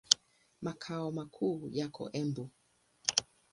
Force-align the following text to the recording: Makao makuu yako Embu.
Makao 0.61 1.11
makuu 1.17 1.69
yako 1.77 2.09
Embu. 2.19 2.49